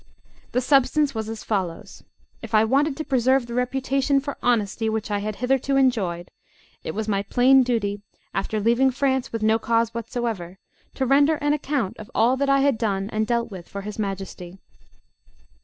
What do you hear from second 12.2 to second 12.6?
that